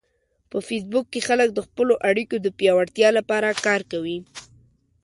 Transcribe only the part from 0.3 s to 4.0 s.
په فېسبوک کې خلک د خپلو اړیکو د پیاوړتیا لپاره کار